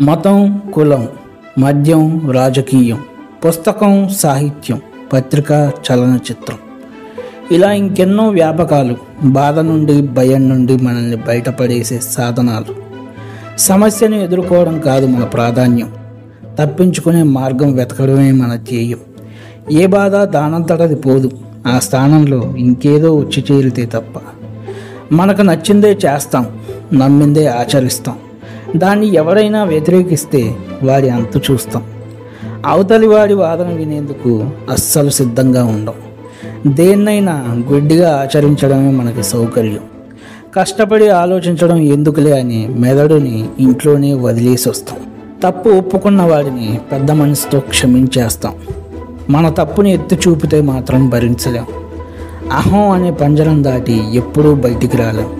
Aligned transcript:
మతం 0.00 0.62
కులం 0.74 1.08
మద్యం 1.58 2.30
రాజకీయం 2.30 2.98
పుస్తకం 3.46 4.08
సాహిత్యం 4.08 4.80
పత్రిక 5.12 5.52
చలనచిత్రం. 5.52 6.56
ఇలా 7.50 7.72
ఇంకెన్నో 7.72 8.28
వ్యాపకాలు 8.28 8.96
బాధ 9.24 9.58
నుండి 9.58 10.02
భయం 10.02 10.48
నుండి 10.48 10.76
మనల్ని 10.76 11.16
బయటపడేసే 11.16 11.98
సాధనాలు. 11.98 12.74
సమస్యను 13.58 14.14
ఎదుర్కోవడం 14.14 14.80
కాదు 14.80 15.06
మన 15.06 15.24
ప్రాధాన్యం. 15.24 15.92
తప్పించుకునే 16.60 17.22
మార్గం 17.22 17.74
వెతకడమే 17.74 18.32
మన 18.32 18.56
ధ్యేయం. 18.56 18.98
ఏ 19.70 19.86
బాధ 19.86 20.14
దానంతటది 20.16 20.94
పోదు. 20.94 21.30
ఆ 21.66 21.78
స్థానంలో 21.78 22.54
ఇంకేదో 22.56 23.16
వచ్చి 23.16 23.44
చేరితే 23.52 23.86
తప్ప. 23.86 24.20
మనకు 25.12 25.42
నచ్చిందే 25.42 25.98
చేస్తాం 26.06 26.46
నమ్మిందే 26.94 27.46
ఆచరిస్తాం. 27.46 28.16
దాన్ని 28.76 29.14
ఎవరైనా 29.14 29.64
వ్యతిరేకిస్తే 29.64 30.56
వారి 30.82 31.08
అంతు 31.08 31.52
చూస్తాం. 31.52 31.82
అవతలి 32.66 33.06
వాడి 33.06 33.34
వాదన 33.34 33.68
వినేందుకు 33.68 34.44
అస్సలు 34.70 35.10
సిద్ధంగా 35.10 35.64
ఉండం. 35.64 35.92
దేన్నైనా 36.66 37.62
గుడ్డిగా 37.72 38.20
ఆచరించడమే 38.20 38.90
మనకి 38.90 39.22
సౌకర్యం. 39.22 39.80
కష్టపడి 40.56 41.08
ఆలోచించడం 41.08 41.76
ఎందుకులే 41.76 42.40
అని 42.40 42.68
మెదడుని 42.68 43.48
ఇంట్లోనే 43.60 44.14
వదిలేసి 44.14 44.68
వస్తాం 44.68 44.98
తప్పు 45.42 45.68
ఒప్పుకున్న 45.68 46.22
వాడిని 46.22 46.80
పెద్ద 46.92 47.10
మనసుతో 47.10 47.60
క్షమించేస్తాం. 47.60 48.54
మన 49.30 49.48
తప్పుని 49.48 49.92
ఎత్తి 49.92 50.18
చూపితే 50.28 50.60
మాత్రం 50.60 51.10
భరించలేం. 51.10 51.64
అహం 52.52 52.90
అనే 52.90 53.10
పంజరం 53.10 53.64
దాటి 53.64 54.02
ఎప్పుడూ 54.12 54.54
బయటికి 54.54 54.96
రాలేం. 54.96 55.30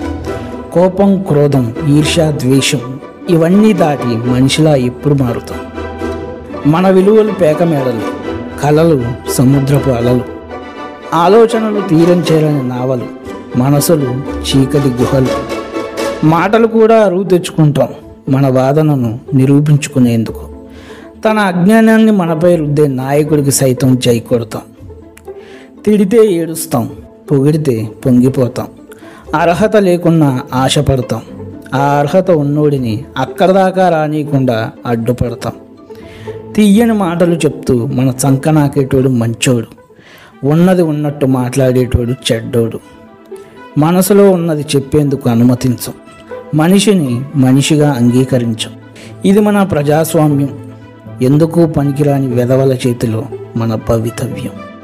కోపం 0.72 1.22
క్రోధం 1.22 1.74
ఈర్ష్య 1.88 2.32
ద్వేషం 2.42 2.97
ఇవన్నీ 3.28 3.72
దాటి 3.72 4.06
మనిషిలా 4.06 4.76
ఎప్పుడు 4.76 5.14
మారుతాం. 5.14 5.58
మన 6.72 6.88
విలువలు 6.88 7.32
పేకమేడలు 7.32 8.00
కలలు 8.62 9.02
సముద్రపు 9.30 9.90
అలలు 9.90 10.20
ఆలోచనలు 11.14 11.88
తీరం 11.88 12.24
చేరని 12.32 12.68
నావలు 12.68 13.04
మనసులు 13.56 14.20
చీకటి 14.40 14.88
గుహలు. 14.88 15.26
మాటలు 16.24 16.66
కూడా 16.66 17.04
అరువు 17.04 17.22
తెచ్చుకుంటాం 17.22 17.88
మన 18.28 18.48
వాదనను 18.48 19.20
నిరూపించుకునేందుకు. 19.34 20.40
తన 21.24 21.38
అజ్ఞానాన్ని 21.38 22.12
మనపై 22.12 22.56
రుద్దే 22.56 22.86
నాయకుడికి 22.86 23.50
సైతం 23.50 23.98
జై 23.98 24.18
కొడతాం. 24.18 24.62
తిడితే 25.84 26.26
ఏడుస్తాం 26.26 26.90
పొగిడితే 27.30 27.88
పొంగిపోతాం. 28.06 28.66
అర్హత 29.34 29.76
లేకున్నా 29.76 30.40
ఆశపడతాం. 30.52 31.22
ఆ 31.74 31.78
అర్హత 31.78 32.30
ఉన్నోడిని 32.30 33.04
అక్కడ 33.16 33.50
దాకా 33.50 33.88
రానియకుండా 33.88 34.70
అడ్డుపడతాం. 34.86 35.52
తీయని 36.54 36.92
మాటలు 36.92 37.34
చెప్తూ 37.34 37.86
మన 37.86 38.08
చంక 38.08 38.48
నాకేటోడు 38.48 39.08
మంచోడు. 39.08 39.66
ఉన్నది 40.46 40.82
ఉన్నట్టు 40.82 41.26
మాట్లాడేటోడు 41.26 42.12
చెడ్డోడు. 42.32 42.78
మనసులో 43.78 44.30
ఉన్నది 44.30 44.66
చెప్పేందుకు 44.76 45.30
అనుమతించం. 45.30 45.92
మనిషిని 46.54 47.24
మనిషిగా 47.36 47.92
అంగీకరించం. 47.92 48.72
ఇది 49.24 49.40
మన 49.40 49.62
ప్రజాస్వామ్యం. 49.62 50.72
ఎందుకు 51.22 51.66
పనికిరాని 51.66 52.26
వెధవల 52.26 52.72
చేతిలో 52.72 53.24
మన 53.56 53.78
భవితవ్యం. 53.88 54.77